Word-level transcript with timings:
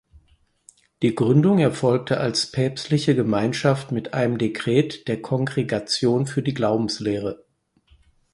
Die 1.03 1.13
Gründung 1.13 1.59
erfolgte 1.59 2.17
als 2.19 2.49
Päpstliche 2.51 3.13
Gemeinschaft 3.13 3.91
mit 3.91 4.15
einem 4.15 4.39
Dekret 4.39 5.07
der 5.07 5.21
Kongregation 5.21 6.25
für 6.25 6.41
die 6.41 6.55
Glaubenslehre. 6.55 7.45